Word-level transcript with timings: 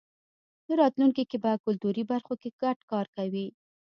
راتلونکی 0.79 1.23
کې 1.29 1.37
به 1.43 1.51
کلتوري 1.65 2.03
برخو 2.11 2.33
کې 2.41 2.49
ګډ 2.61 2.77
کار 2.91 3.05
کوی. 3.15 3.47